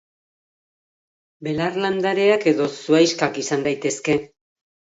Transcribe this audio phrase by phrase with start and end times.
[1.49, 4.21] Belar landareak edo zuhaixkak izan daitezke.